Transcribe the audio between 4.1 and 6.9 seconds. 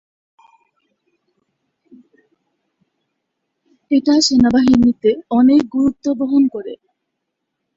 সেনাবাহিনীতে অনেক গুরুত্ব বহন করে।